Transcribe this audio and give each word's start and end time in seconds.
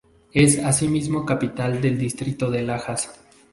Es 0.33 0.57
asimismo 0.57 1.27
capital 1.27 1.79
del 1.79 1.95
distrito 1.99 2.49
de 2.49 2.63
Lajas. 2.63 3.23